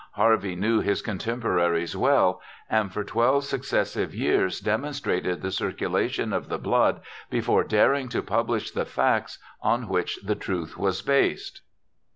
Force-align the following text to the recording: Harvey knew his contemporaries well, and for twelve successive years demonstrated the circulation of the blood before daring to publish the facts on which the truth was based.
Harvey 0.13 0.55
knew 0.55 0.79
his 0.79 1.03
contemporaries 1.03 1.95
well, 1.95 2.41
and 2.67 2.91
for 2.91 3.03
twelve 3.03 3.43
successive 3.43 4.15
years 4.15 4.59
demonstrated 4.59 5.43
the 5.43 5.51
circulation 5.51 6.33
of 6.33 6.49
the 6.49 6.57
blood 6.57 6.99
before 7.29 7.63
daring 7.63 8.09
to 8.09 8.23
publish 8.23 8.71
the 8.71 8.83
facts 8.85 9.37
on 9.61 9.87
which 9.87 10.17
the 10.23 10.33
truth 10.33 10.75
was 10.75 11.03
based. 11.03 11.61